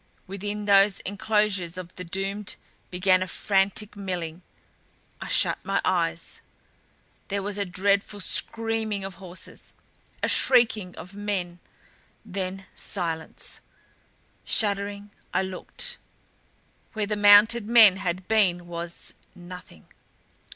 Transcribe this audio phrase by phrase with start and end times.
[0.25, 2.55] Within those enclosures of the doomed
[2.89, 4.41] began a frantic milling
[5.21, 6.41] I shut my eyes
[7.27, 9.75] There was a dreadful screaming of horses,
[10.23, 11.59] a shrieking of men.
[12.25, 13.59] Then silence.
[14.43, 15.99] Shuddering, I looked.
[16.93, 19.85] Where the mounted men had been was nothing.